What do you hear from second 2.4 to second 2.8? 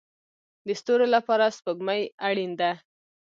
ده